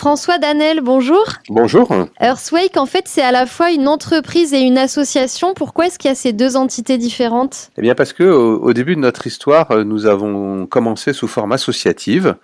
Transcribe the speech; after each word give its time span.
François 0.00 0.38
Danel, 0.38 0.80
bonjour. 0.80 1.26
Bonjour. 1.50 1.94
Earthwake, 2.22 2.78
en 2.78 2.86
fait, 2.86 3.02
c'est 3.04 3.20
à 3.20 3.32
la 3.32 3.44
fois 3.44 3.70
une 3.70 3.86
entreprise 3.86 4.54
et 4.54 4.60
une 4.60 4.78
association. 4.78 5.52
Pourquoi 5.52 5.88
est-ce 5.88 5.98
qu'il 5.98 6.08
y 6.08 6.12
a 6.12 6.14
ces 6.14 6.32
deux 6.32 6.56
entités 6.56 6.96
différentes? 6.96 7.70
Eh 7.76 7.82
bien, 7.82 7.94
parce 7.94 8.14
que 8.14 8.24
au, 8.24 8.72
début 8.72 8.94
de 8.96 9.00
notre 9.00 9.26
histoire, 9.26 9.70
euh, 9.72 9.84
nous 9.84 10.06
avons 10.06 10.64
commencé 10.64 11.12
sous 11.12 11.28
forme 11.28 11.52
associative. 11.52 12.36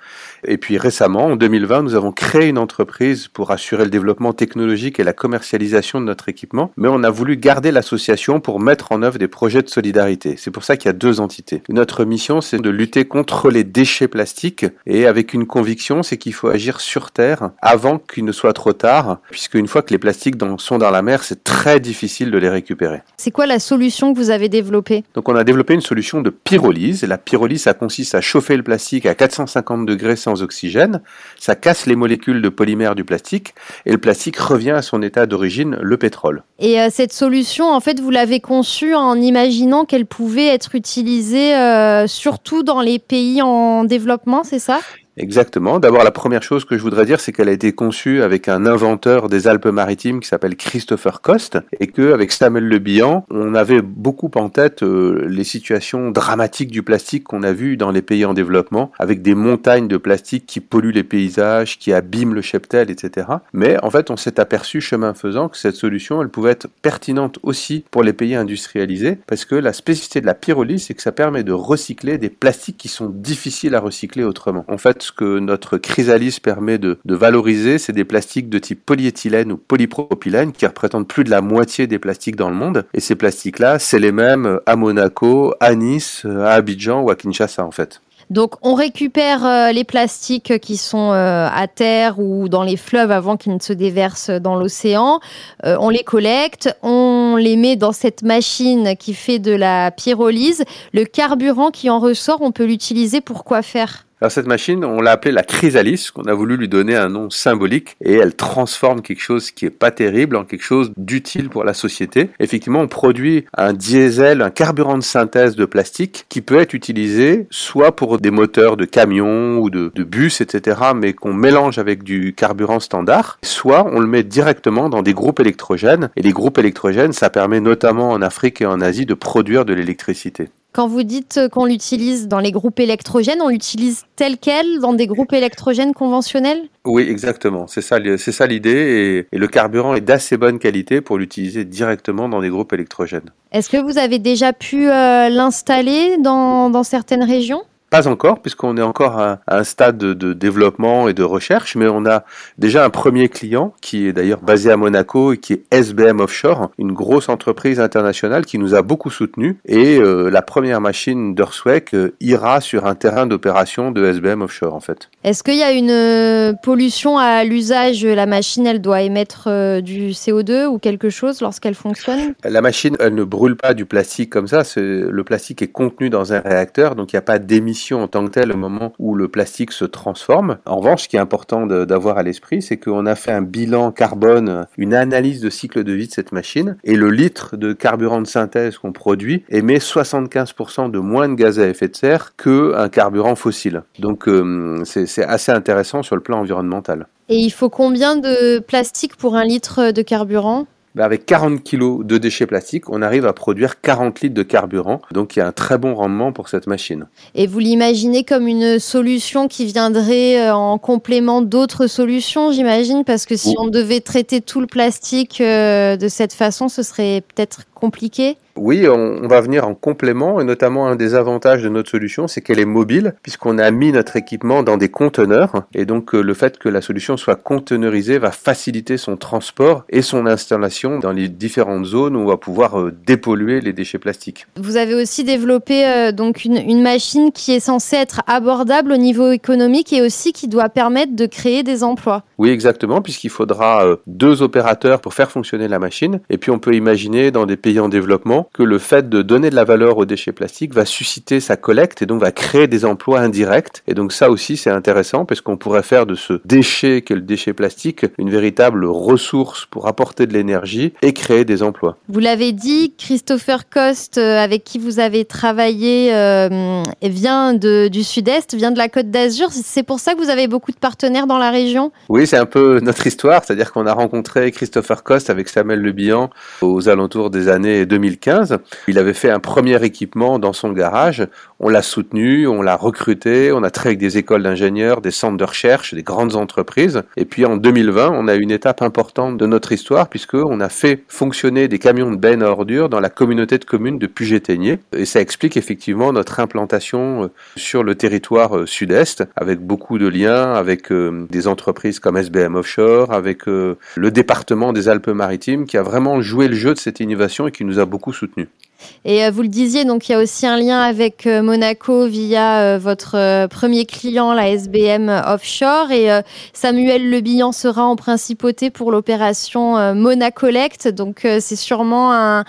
Et 0.45 0.59
puis 0.59 0.77
récemment, 0.77 1.29
en 1.29 1.37
2020, 1.37 1.83
nous 1.83 1.95
avons 1.95 2.13
créé 2.13 2.49
une 2.49 2.59
entreprise 2.59 3.27
pour 3.29 3.51
assurer 3.51 3.85
le 3.85 3.91
développement 3.91 4.35
technologique 4.35 5.01
et 5.01 5.03
la 5.03 5.15
commercialisation 5.15 5.99
de 5.99 6.05
notre 6.05 6.29
équipement. 6.29 6.73
Mais 6.77 6.89
on 6.89 7.03
a 7.05 7.11
voulu 7.11 7.39
garder 7.39 7.73
l'association 7.73 8.39
pour 8.39 8.61
mettre 8.61 8.93
en 8.93 9.01
œuvre 9.01 9.17
des 9.19 9.29
projets 9.29 9.63
de 9.63 9.71
solidarité. 9.71 10.35
C'est 10.37 10.51
pour 10.51 10.65
ça 10.65 10.77
qu'il 10.77 10.89
y 10.89 10.91
a 10.91 10.93
deux 10.93 11.21
entités. 11.21 11.63
Notre 11.71 12.05
mission, 12.05 12.43
c'est 12.43 12.61
de 12.61 12.69
lutter 12.69 13.07
contre 13.07 13.49
les 13.49 13.65
déchets 13.65 14.09
plastiques. 14.09 14.67
Et 14.85 15.07
avec 15.07 15.33
une 15.33 15.47
conviction, 15.47 16.03
c'est 16.03 16.19
qu'il 16.19 16.35
faut 16.35 16.49
agir 16.49 16.83
sur 16.83 17.13
Terre 17.13 17.46
avant 17.61 17.99
qu'il 17.99 18.25
ne 18.25 18.33
soit 18.33 18.53
trop 18.53 18.73
tard, 18.73 19.19
puisque 19.31 19.55
une 19.55 19.67
fois 19.67 19.83
que 19.83 19.93
les 19.93 19.99
plastiques 19.99 20.37
sont 20.59 20.79
dans 20.79 20.91
la 20.91 21.03
mer, 21.03 21.23
c'est 21.23 21.45
très 21.45 21.81
difficile 21.81 22.31
de 22.31 22.39
les 22.39 22.49
récupérer. 22.49 23.03
C'est 23.17 23.31
quoi 23.31 23.47
la 23.47 23.59
solution 23.59 24.13
que 24.13 24.19
vous 24.19 24.31
avez 24.31 24.49
développée? 24.49 25.05
Donc 25.15 25.29
on 25.29 25.37
a 25.37 25.45
développé 25.45 25.75
une 25.75 25.81
solution 25.81 26.21
de 26.21 26.31
pyrolyse. 26.31 27.03
La 27.05 27.19
pyrolyse, 27.19 27.63
ça 27.63 27.75
consiste 27.75 28.15
à 28.15 28.21
chauffer 28.21 28.57
le 28.57 28.63
plastique 28.63 29.07
à 29.07 29.15
450 29.15 29.87
degrés 29.87 30.17
sans 30.17 30.43
oxygène. 30.43 31.01
Ça 31.39 31.55
casse 31.55 31.87
les 31.87 31.97
molécules 31.97 32.43
de 32.43 32.49
polymère 32.49 32.95
du 32.95 33.05
plastique 33.05 33.55
et 33.85 33.93
le 33.93 33.99
plastique 33.99 34.37
revient 34.37 34.71
à 34.71 34.83
son 34.83 35.03
état 35.03 35.27
d'origine, 35.27 35.79
le 35.81 35.97
pétrole. 35.97 36.43
Et 36.59 36.81
euh, 36.81 36.89
cette 36.91 37.13
solution, 37.13 37.71
en 37.71 37.81
fait, 37.81 38.01
vous 38.01 38.11
l'avez 38.11 38.41
conçue 38.41 38.95
en 38.95 39.15
imaginant 39.21 39.85
qu'elle 39.85 40.07
pouvait 40.07 40.47
être 40.47 40.75
utilisée 40.75 41.55
euh, 41.55 42.07
surtout 42.07 42.63
dans 42.63 42.81
les 42.81 42.99
pays 42.99 43.43
en 43.43 43.85
développement, 43.85 44.45
c'est 44.45 44.59
ça? 44.59 44.81
Exactement. 45.17 45.81
D'abord, 45.81 46.05
la 46.05 46.11
première 46.11 46.43
chose 46.43 46.67
que 46.67 46.77
je 46.77 46.83
voudrais 46.83 47.07
dire, 47.07 47.21
c'est 47.21 47.33
qu'elle 47.33 47.49
a 47.49 47.53
été 47.53 47.73
conçue 47.73 48.21
avec 48.21 48.49
un 48.49 48.67
inventeur 48.67 49.31
des 49.31 49.49
Alpes-Maritimes 49.49 50.21
qui 50.21 50.29
s'appelle 50.29 50.57
Christopher 50.57 51.23
Cost, 51.23 51.59
et 51.81 51.87
que 51.87 52.13
avec 52.13 52.33
Samuel 52.33 52.69
Le 52.69 52.79
Bihan, 52.79 53.25
on 53.31 53.55
avait 53.55 53.81
beaucoup 53.81 54.31
en 54.35 54.51
tête 54.51 54.83
euh, 54.83 55.25
les 55.27 55.45
situations 55.45 56.11
dramatiques 56.11 56.71
du 56.71 56.83
plastique 56.83 57.25
qu'on 57.25 57.43
a 57.43 57.53
vues 57.53 57.79
dans 57.79 57.91
les 57.91 58.03
pays 58.03 58.27
en 58.27 58.35
développement, 58.35 58.93
avec 58.99 59.23
des 59.23 59.35
montagnes 59.35 59.89
de 59.89 59.97
plastique 59.97 60.45
qui 60.45 60.61
polluent 60.61 60.93
les 60.93 61.05
paysages, 61.05 61.79
qui 61.79 61.95
abîment 61.95 62.35
le 62.35 62.43
cheptel, 62.43 62.91
etc. 62.91 63.29
Mais 63.55 63.83
en 63.83 63.91
fait, 63.91 64.11
on 64.11 64.19
s'est 64.19 64.39
aperçu 64.39 64.83
chemin 64.83 65.15
faisant 65.15 65.49
que 65.49 65.57
cette 65.57 65.77
solution, 65.77 66.21
elle 66.21 66.29
pouvait 66.29 66.51
être 66.51 66.69
pertinente 66.83 67.39
aussi 67.43 67.85
pour 67.91 68.03
les 68.03 68.13
pays 68.13 68.35
industrialisés, 68.35 69.19
parce 69.27 69.47
que 69.47 69.55
la 69.55 69.73
spécificité 69.73 70.21
de 70.21 70.27
la 70.27 70.35
pyrolyse, 70.35 70.85
c'est 70.85 70.95
que 70.95 71.03
ça 71.03 71.13
permet 71.13 71.43
de 71.43 71.53
recycler 71.53 72.19
des 72.19 72.29
plastiques 72.29 72.77
qui 72.77 72.89
sont 72.89 73.09
difficiles 73.09 73.75
à 73.75 73.81
recycler 73.81 74.23
autrement. 74.23 74.67
En 74.69 74.77
fait, 74.77 75.06
ce 75.07 75.13
que 75.13 75.39
notre 75.39 75.79
chrysalis 75.79 76.39
permet 76.43 76.79
de, 76.79 76.99
valoriser, 77.05 77.79
c'est 77.79 77.93
des 77.93 78.05
plastiques 78.05 78.49
de 78.49 78.59
type 78.59 78.85
polyéthylène 78.85 79.53
ou 79.53 79.57
polypropylène 79.57 80.53
qui 80.53 80.67
représentent 80.67 81.09
plus 81.09 81.25
de 81.25 81.31
la 81.31 81.41
moitié 81.41 81.87
des 81.87 81.99
plastiques 81.99 82.37
dans 82.37 82.51
le 82.51 82.57
monde. 82.57 82.85
Et 82.93 83.01
ces 83.01 83.15
plastiques-là, 83.15 83.79
c'est 83.79 83.99
les 83.99 84.13
mêmes 84.13 84.61
à 84.67 84.77
Monaco, 84.77 85.55
à 85.61 85.75
Nice, 85.75 86.25
à 86.25 86.53
Abidjan 86.53 87.03
ou 87.03 87.11
à 87.11 87.17
Kinshasa 87.17 87.65
en 87.65 87.71
fait. 87.71 88.01
Donc 88.29 88.55
on 88.63 88.75
récupère 88.75 89.47
euh, 89.47 89.73
les 89.73 89.85
plastiques 89.85 90.59
qui 90.59 90.77
sont 90.77 91.13
euh, 91.13 91.49
à 91.49 91.69
terre 91.69 92.19
ou 92.19 92.49
dans 92.49 92.65
les 92.65 92.77
fleuves 92.77 93.13
avant 93.13 93.37
qu'ils 93.37 93.55
ne 93.55 93.61
se 93.61 93.73
déversent 93.73 94.31
dans 94.31 94.57
l'océan. 94.57 95.21
Euh, 95.65 95.77
on 95.79 95.91
les 95.91 96.03
collecte, 96.03 96.77
on 96.83 97.37
les 97.39 97.57
met 97.57 97.77
dans 97.77 97.93
cette 97.93 98.23
machine 98.23 98.97
qui 98.97 99.15
fait 99.15 99.39
de 99.39 99.53
la 99.53 99.93
pyrolyse. 99.93 100.65
Le 100.93 101.05
carburant 101.05 101.71
qui 101.71 101.89
en 101.89 102.01
ressort, 102.01 102.43
on 102.43 102.51
peut 102.51 102.65
l'utiliser 102.65 103.21
pour 103.21 103.45
quoi 103.45 103.63
faire? 103.63 104.06
Alors 104.23 104.33
cette 104.33 104.47
machine, 104.47 104.83
on 104.83 105.03
l'a 105.03 105.11
appelée 105.13 105.31
la 105.31 105.43
chrysalis, 105.43 106.09
qu'on 106.15 106.23
a 106.23 106.33
voulu 106.33 106.57
lui 106.57 106.69
donner 106.69 106.97
un 106.97 107.11
nom 107.11 107.29
symbolique, 107.29 107.97
et 108.03 108.15
elle 108.15 108.35
transforme 108.35 109.03
quelque 109.03 109.21
chose 109.21 109.51
qui 109.51 109.67
est 109.67 109.71
pas 109.71 109.91
terrible 109.91 110.37
en 110.37 110.45
quelque 110.45 110.65
chose 110.65 110.91
d'utile 110.97 111.51
pour 111.51 111.65
la 111.65 111.75
société. 111.75 112.31
Effectivement, 112.41 112.81
on 112.81 112.89
produit 112.89 113.45
un 113.55 113.75
diesel, 113.75 114.41
un 114.41 114.49
carburant 114.49 114.97
de 114.97 115.03
synthèse 115.03 115.55
de 115.55 115.67
plastique 115.67 116.25
qui 116.31 116.41
peut 116.41 116.59
être 116.59 116.73
utilisé 116.73 117.47
soit 117.51 117.95
pour 117.95 118.19
des 118.19 118.31
moteurs 118.31 118.79
de 118.79 118.87
camions 118.87 119.59
ou 119.59 119.69
de, 119.69 119.93
de 119.95 120.03
bus, 120.03 120.41
etc., 120.41 120.81
mais 120.95 121.13
qu'on 121.13 121.35
mélange 121.35 121.79
avec 121.79 122.03
du 122.03 122.33
carburant 122.33 122.81
standard, 122.81 123.39
soit 123.43 123.87
on 123.93 124.01
le 124.01 124.07
met 124.07 124.23
directement 124.23 124.89
dans 124.89 125.03
des 125.03 125.13
groupes 125.13 125.41
électrogènes, 125.41 126.09
et 126.17 126.23
les 126.23 126.33
groupes 126.33 126.57
électrogènes, 126.57 127.13
ça 127.13 127.29
permet 127.29 127.61
notamment 127.61 128.13
en 128.13 128.23
Afrique 128.23 128.63
et 128.63 128.67
en 128.67 128.81
Asie 128.81 129.05
de 129.05 129.15
produire 129.15 129.67
de 129.67 129.75
l'électricité. 129.75 130.49
Quand 130.77 130.89
vous 130.89 131.05
dites 131.05 131.41
qu'on 131.53 131.65
l'utilise 131.65 132.29
dans 132.29 132.39
les 132.39 132.53
groupes 132.53 132.81
électrogènes, 132.81 133.41
on 133.41 133.49
l'utilise 133.49 134.03
tel 134.15 134.37
quel 134.37 134.79
dans 134.79 134.93
des 134.93 135.07
groupes 135.07 135.33
électrogènes 135.33 135.95
conventionnels? 135.95 136.65
Oui, 136.85 137.07
exactement. 137.09 137.67
C'est 137.67 137.81
ça, 137.81 137.97
c'est 138.19 138.31
ça 138.31 138.47
l'idée. 138.47 139.27
Et, 139.33 139.39
le 139.39 139.47
carburant 139.49 139.95
est 139.95 140.03
d'assez 140.03 140.37
bonne 140.37 140.59
qualité 140.59 141.01
pour 141.01 141.17
l'utiliser 141.17 141.65
directement 141.65 142.29
dans 142.29 142.43
des 142.43 142.51
groupes 142.51 142.75
électrogènes. 142.75 143.31
Est-ce 143.53 143.71
que 143.71 143.79
vous 143.79 143.97
avez 143.97 144.19
déjà 144.19 144.53
pu 144.53 144.91
euh, 144.91 145.31
l'installer 145.31 146.19
dans 146.19 146.83
certaines 146.83 147.25
régions? 147.25 147.63
Pas 147.91 148.09
encore, 148.09 148.41
puisqu'on 148.41 148.77
est 148.77 148.83
encore 148.83 149.19
à, 149.19 149.39
un 149.47 149.65
stade 149.65 149.97
de, 149.97 150.33
développement 150.33 151.09
et 151.09 151.15
de 151.15 151.23
recherche, 151.23 151.77
mais 151.77 151.87
on 151.89 152.05
a 152.05 152.25
déjà 152.59 152.85
un 152.85 152.91
premier 152.91 153.29
client 153.29 153.75
qui 153.81 154.09
est 154.09 154.13
d'ailleurs 154.13 154.41
basé 154.41 154.71
à 154.71 154.77
Monaco 154.77 155.33
et 155.33 155.39
qui 155.39 155.55
est 155.55 155.63
SBM 155.71 156.21
Offshore, 156.21 156.71
une 156.79 156.93
grosse 156.93 157.29
entreprise 157.29 157.81
internationale 157.81 158.45
qui 158.45 158.59
nous 158.59 158.75
a 158.75 158.83
beaucoup 158.83 159.11
soutenus. 159.11 159.57
Et 159.67 159.99
euh, 159.99 160.29
la 160.31 160.43
première 160.43 160.81
machine 160.81 161.35
d'Earthwake 161.35 161.95
euh, 161.95 162.15
ira 162.21 162.61
sur 162.61 162.87
un 162.87 162.95
terrain 162.95 163.27
d'opération 163.27 163.93
de 163.93 164.05
SBM 164.05 164.43
Offshore 164.43 164.75
en 164.75 164.81
fait. 164.81 165.09
Est-ce 165.25 165.43
qu'il 165.43 165.57
y 165.57 165.63
a 165.63 165.73
une 165.73 165.91
euh, 165.91 166.53
pollution 166.63 167.19
à 167.19 167.45
l'usage 167.45 168.05
La 168.05 168.27
machine, 168.27 168.67
elle 168.67 168.81
doit 168.81 169.03
émettre 169.03 169.49
du 169.81 170.11
CO2 170.11 170.67
ou 170.67 170.79
quelque 170.79 171.11
chose 171.11 171.41
lorsqu'elle 171.41 171.75
fonctionne? 171.75 172.35
La 172.45 172.61
machine, 172.61 172.97
elle 173.01 173.15
ne 173.15 173.25
brûle 173.25 173.57
pas 173.57 173.75
du 173.75 173.87
plastique 173.87 174.31
comme 174.31 174.49
ça. 174.49 174.63
Le 174.77 175.23
plastique 175.23 175.63
est 175.63 175.69
contenu 175.69 176.11
dans 176.11 176.33
un 176.33 176.41
réacteur, 176.41 176.95
donc 176.97 177.13
il 177.13 177.17
n'y 177.17 177.19
a 177.19 177.23
pas 177.23 177.39
d'émission 177.39 177.77
en 177.95 178.09
tant 178.09 178.25
que 178.25 178.31
telle 178.31 178.53
au 178.53 178.57
moment 178.57 178.93
où 178.99 179.15
le 179.15 179.29
plastique 179.29 179.73
se 179.73 179.85
transforme. 179.85 180.59
En 180.67 180.77
revanche, 180.77 181.05
ce 181.05 181.09
qui 181.09 181.17
est 181.17 181.21
important 181.21 181.67
d'avoir 181.67 182.19
à 182.19 182.23
l'esprit, 182.23 182.63
c'est 182.63 182.77
qu'on 182.77 183.07
a 183.07 183.15
fait 183.15 183.33
un 183.33 183.43
bilan 183.43 183.93
carbone, 183.93 184.67
une 184.77 184.95
analyse 184.95 185.41
de 185.41 185.51
cycle 185.51 185.85
de 185.85 185.93
vie 185.93 186.07
de 186.07 186.13
cette 186.13 186.33
machine, 186.33 186.77
et 186.85 186.97
le 186.97 187.11
litre 187.11 187.57
de 187.57 187.73
carburant 187.73 188.21
de 188.21 188.27
synthèse 188.27 188.79
qu'on 188.79 188.93
produit 188.93 189.45
émet 189.49 189.79
75% 189.79 190.91
de 190.91 190.99
moins 190.99 191.29
de 191.29 191.35
gaz 191.35 191.59
à 191.59 191.69
effet 191.69 191.89
de 191.89 191.97
serre 191.97 192.35
qu'un 192.37 192.89
carburant 192.89 193.35
fossile. 193.35 193.83
Donc 193.99 194.29
euh, 194.29 194.83
c'est 194.85 195.25
assez 195.25 195.53
intéressant 195.53 196.03
sur 196.03 196.17
le 196.17 196.23
plan 196.23 196.39
environnemental. 196.39 197.07
Et 197.29 197.39
il 197.39 197.51
faut 197.51 197.69
combien 197.69 198.17
de 198.17 198.61
plastique 198.61 199.17
pour 199.17 199.35
un 199.35 199.45
litre 199.45 199.91
de 199.91 200.03
carburant? 200.03 200.67
Avec 200.99 201.27
40 201.27 201.63
kg 201.63 202.05
de 202.05 202.19
déchets 202.19 202.47
plastiques, 202.47 202.89
on 202.89 203.03
arrive 203.03 203.27
à 203.27 203.33
produire 203.33 203.81
40 203.81 204.21
litres 204.21 204.35
de 204.35 204.43
carburant. 204.43 205.01
Donc 205.13 205.37
il 205.37 205.41
y 205.41 205.43
a 205.43 205.47
un 205.47 205.53
très 205.53 205.79
bon 205.79 205.95
rendement 205.95 206.33
pour 206.33 206.49
cette 206.49 206.67
machine. 206.67 207.07
Et 207.35 207.47
vous 207.47 207.59
l'imaginez 207.59 208.25
comme 208.25 208.49
une 208.49 208.79
solution 208.79 209.49
qui 209.49 209.67
viendrait 209.67 210.41
euh, 210.41 210.55
en 210.55 210.79
complément 210.79 211.43
d'autres 211.43 211.87
solutions, 211.87 212.53
j'imagine, 212.53 213.05
parce 213.05 213.27
que 213.27 213.37
si 213.37 213.55
on 213.59 213.69
devait 213.69 214.01
traiter 214.01 214.41
tout 214.41 214.61
le 214.61 214.67
plastique 214.67 215.41
euh, 215.41 215.97
de 215.97 216.09
cette 216.09 216.33
façon, 216.33 216.69
ce 216.69 216.83
serait 216.83 217.23
peut-être 217.35 217.63
compliqué? 217.75 218.37
Oui, 218.57 218.89
on, 218.89 219.27
va 219.27 219.41
venir 219.41 219.67
en 219.67 219.75
complément 219.75 220.41
et 220.41 220.45
notamment 220.45 220.89
un 220.89 220.97
des 220.97 221.15
avantages 221.15 221.63
de 221.63 221.69
notre 221.69 221.91
solution, 221.91 222.29
c'est 222.29 222.41
qu'elle 222.41 222.59
est 222.59 222.65
mobile 222.65 223.15
puisqu'on 223.23 223.59
a 223.59 223.71
mis 223.71 223.93
notre 223.93 224.17
équipement 224.17 224.63
dans 224.63 224.77
des 224.77 224.89
conteneurs 224.89 225.65
et 225.75 225.85
donc 225.85 226.15
euh, 226.15 226.21
le 226.21 226.35
fait 226.35 226.59
que 226.59 226.69
la 226.69 226.81
solution 226.81 227.17
soit 227.17 227.37
conteneurisée 227.37 228.19
va 228.19 228.31
faciliter 228.31 228.97
son 228.97 229.17
transport 229.17 229.85
et 229.89 230.03
son 230.03 230.27
installation 230.27 230.99
dans 230.99 231.13
les 231.13 231.29
différentes 231.29 231.85
zones 231.85 232.17
où 232.17 232.21
on 232.21 232.27
va 232.27 232.37
pouvoir 232.37 232.81
euh, 232.81 232.95
dépolluer 233.07 233.61
les 233.61 233.73
déchets 233.73 233.99
plastiques. 233.99 234.47
Vous 234.57 234.77
avez 234.77 234.95
aussi 234.95 235.25
développé 235.25 235.87
euh, 235.87 236.13
donc 236.13 236.45
une, 236.45 236.57
une 236.57 236.83
machine 236.83 237.33
qui 237.33 237.53
est 237.53 237.61
censée 237.61 237.97
être 237.97 238.23
abordable 238.27 238.93
au 238.93 238.97
niveau 238.97 239.31
économique 239.31 239.93
et 239.93 240.03
aussi 240.03 240.33
qui 240.33 240.49
doit 240.49 240.69
permettre 240.69 241.15
de 241.15 241.27
créer 241.27 241.63
des 241.63 241.83
emplois. 241.83 242.23
Oui, 242.39 242.51
exactement, 242.51 243.03
puisqu'il 243.03 243.31
faudra 243.31 243.85
deux 244.07 244.43
opérateurs 244.43 245.01
pour 245.01 245.15
faire 245.15 245.31
fonctionner 245.31 245.69
la 245.69 245.79
machine 245.79 246.21
et 246.31 246.39
puis 246.39 246.51
on 246.51 246.59
peut 246.59 246.75
imaginer 246.75 247.31
dans 247.31 247.47
des 247.47 247.57
pays 247.57 247.81
en 247.81 247.89
développement 247.89 248.46
que 248.53 248.63
le 248.63 248.79
fait 248.79 249.09
de 249.09 249.23
donner 249.23 249.51
de 249.51 249.55
la 249.55 249.65
valeur 249.65 249.99
aux 249.99 250.05
déchets 250.05 250.33
plastiques 250.33 250.75
va 250.75 250.85
susciter 250.85 251.41
sa 251.41 251.57
collecte 251.57 252.03
et 252.03 252.07
donc 252.07 252.21
va 252.21 252.33
créer 252.33 252.67
des 252.67 252.85
emplois 252.85 253.21
indirects. 253.21 253.83
Et 253.87 253.95
donc 253.95 254.13
ça 254.13 254.31
aussi 254.31 254.57
c'est 254.57 254.71
intéressant 254.71 255.25
parce 255.25 255.41
qu'on 255.41 255.57
pourrait 255.57 255.83
faire 255.83 256.07
de 256.07 256.15
ce 256.15 256.41
déchet 256.45 257.03
qu'est 257.03 257.15
le 257.15 257.21
déchet 257.21 257.53
plastique 257.53 258.07
une 258.19 258.31
véritable 258.31 258.85
ressource 258.85 259.67
pour 259.67 259.89
apporter 259.89 260.27
de 260.27 260.33
l'énergie 260.33 260.93
et 261.03 261.13
créer 261.13 261.45
des 261.45 261.63
emplois. 261.63 261.97
Vous 262.09 262.21
l'avez 262.21 262.53
dit, 262.53 262.95
Christopher 262.97 263.69
Cost, 263.69 264.19
euh, 264.19 264.39
avec 264.39 264.65
qui 264.65 264.79
vous 264.79 265.01
avez 265.01 265.25
travaillé, 265.25 266.15
euh, 266.15 266.83
vient 267.03 267.55
de, 267.55 267.89
du 267.89 268.05
Sud-Est, 268.05 268.55
vient 268.55 268.71
de 268.71 268.79
la 268.79 268.89
Côte 268.89 269.11
d'Azur. 269.11 269.49
C'est 269.53 269.83
pour 269.83 270.01
ça 270.01 270.15
que 270.15 270.19
vous 270.19 270.31
avez 270.31 270.49
beaucoup 270.49 270.73
de 270.73 270.77
partenaires 270.77 271.27
dans 271.27 271.39
la 271.39 271.51
région? 271.51 271.93
Oui, 272.09 272.27
c'est 272.27 272.37
un 272.37 272.47
peu 272.47 272.81
notre 272.81 273.07
histoire, 273.07 273.45
c'est-à-dire 273.45 273.73
qu'on 273.73 273.87
a 273.87 273.93
rencontré 273.93 274.51
Christopher 274.53 275.03
Cost 275.03 275.31
avec 275.31 275.49
Samuel 275.49 275.81
Le 275.81 275.93
Bihan 275.93 276.31
aux 276.63 276.89
alentours 276.89 277.31
des 277.31 277.49
années 277.49 277.87
2015 277.87 278.36
2015. 278.37 278.59
Il 278.89 278.99
avait 278.99 279.15
fait 279.15 279.31
un 279.31 279.41
premier 279.41 279.83
équipement 279.85 280.39
dans 280.39 280.53
son 280.53 280.73
garage. 280.73 281.27
On 281.59 281.69
l'a 281.69 281.83
soutenu, 281.83 282.47
on 282.47 282.63
l'a 282.63 282.77
recruté, 282.77 283.53
on 283.53 283.63
a 283.63 283.71
travaillé 283.71 283.97
avec 283.97 283.99
des 283.99 284.19
écoles 284.19 284.43
d'ingénieurs, 284.43 285.01
des 285.01 285.11
centres 285.11 285.37
de 285.37 285.45
recherche, 285.45 285.95
des 285.95 286.03
grandes 286.03 286.37
entreprises. 286.37 287.03
Et 287.17 287.25
puis 287.25 287.47
en 287.47 287.57
2020, 287.57 288.11
on 288.13 288.29
a 288.29 288.35
une 288.35 288.51
étape 288.51 288.83
importante 288.83 289.39
de 289.39 289.47
notre 289.47 289.73
histoire 289.73 290.09
puisque 290.09 290.35
on 290.35 290.61
a 290.61 290.69
fait 290.69 291.05
fonctionner 291.09 291.69
des 291.69 291.79
camions 291.79 292.11
de 292.11 292.17
benne 292.17 292.43
à 292.43 292.51
ordures 292.51 292.89
dans 292.89 293.01
la 293.01 293.09
communauté 293.09 293.59
de 293.59 293.65
communes 293.65 293.99
de 293.99 294.07
Puget-Ténier. 294.07 294.79
Et 294.93 295.07
ça 295.07 295.21
explique 295.21 295.57
effectivement 295.57 296.13
notre 296.13 296.41
implantation 296.41 297.25
euh, 297.25 297.29
sur 297.57 297.83
le 297.83 297.95
territoire 297.95 298.57
euh, 298.57 298.67
sud-est 298.67 299.25
avec 299.37 299.61
beaucoup 299.61 299.99
de 299.99 300.09
liens 300.09 300.53
avec 300.53 300.93
euh, 300.93 301.27
des 301.31 301.49
entreprises 301.49 302.01
comme 302.01 302.17
SBM 302.17 302.55
Offshore, 302.57 303.13
avec 303.13 303.47
le 303.47 304.11
département 304.11 304.73
des 304.73 304.89
Alpes-Maritimes 304.89 305.67
qui 305.67 305.77
a 305.77 305.83
vraiment 305.83 306.21
joué 306.21 306.49
le 306.49 306.55
jeu 306.55 306.75
de 306.75 306.79
cette 306.79 307.01
innovation 307.01 307.47
et 307.47 307.53
qui 307.53 307.65
nous 307.65 307.79
a 307.79 307.85
beaucoup 307.85 308.13
soutenus. 308.27 308.66
Et 309.05 309.25
euh, 309.25 309.31
vous 309.31 309.43
le 309.43 309.49
disiez, 309.49 309.85
donc 309.85 310.09
il 310.09 310.13
y 310.13 310.15
a 310.15 310.19
aussi 310.19 310.47
un 310.47 310.57
lien 310.57 310.81
avec 310.81 311.27
euh, 311.27 311.43
Monaco 311.43 312.07
via 312.07 312.61
euh, 312.61 312.79
votre 312.79 313.47
premier 313.47 313.87
client, 313.87 314.33
la 314.33 314.51
SBM 314.51 315.09
Offshore. 315.27 315.93
Et 315.93 316.09
Samuel 316.53 317.09
Le 317.09 317.21
Bihan 317.21 317.53
sera 317.53 317.85
en 317.85 317.97
principauté 317.97 318.71
pour 318.71 318.91
l'opération 318.91 319.95
Monacolect. 319.95 320.89
Donc 320.89 321.21
c'est 321.23 321.57
sûrement 321.57 322.13
un, 322.13 322.45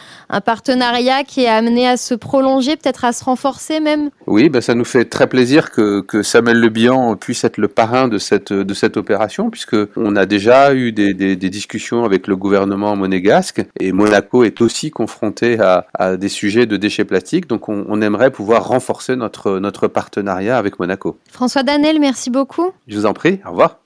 partenariat 0.46 1.24
qui 1.24 1.44
est 1.44 1.48
amené 1.48 1.88
à 1.88 1.98
se 1.98 2.14
prolonger, 2.14 2.76
peut-être 2.76 3.06
à 3.06 3.14
se 3.14 3.24
renforcer 3.24 3.80
même. 3.80 4.10
Oui, 4.26 4.50
ben 4.50 4.62
ça 4.62 4.76
nous 4.76 4.86
fait 4.86 5.06
très 5.06 5.28
plaisir 5.28 5.72
que, 5.72 6.04
Samuel 6.24 6.60
Le 6.60 6.70
Bihan 6.70 7.16
puisse 7.16 7.44
être 7.44 7.58
le 7.58 7.68
parrain 7.68 8.08
de 8.08 8.18
cette, 8.18 8.52
de 8.54 8.74
cette 8.74 8.98
opération, 8.98 9.50
puisque 9.50 9.76
on 9.96 10.16
a 10.16 10.26
déjà 10.26 10.74
eu 10.74 10.92
des, 10.92 11.36
discussions 11.36 12.04
avec 12.04 12.28
le 12.28 12.36
gouvernement 12.36 12.96
monégasque 12.96 13.64
et 13.80 13.92
Monaco 13.92 14.44
est 14.44 14.62
aussi 14.62 14.92
confronté 14.92 15.58
à 15.60 16.17
des 16.18 16.30
sujets 16.30 16.66
de 16.66 16.78
déchets 16.78 17.06
plastiques. 17.06 17.48
Donc 17.48 17.70
on, 17.70 18.02
aimerait 18.02 18.32
pouvoir 18.32 18.68
renforcer 18.68 19.16
notre, 19.16 19.60
notre 19.60 19.88
partenariat 19.88 20.58
avec 20.58 20.80
Monaco. 20.80 21.20
François 21.32 21.64
Danel, 21.64 22.00
merci 22.00 22.30
beaucoup. 22.30 22.72
Je 22.88 22.98
vous 22.98 23.06
en 23.06 23.14
prie, 23.14 23.40
au 23.46 23.52
revoir. 23.52 23.80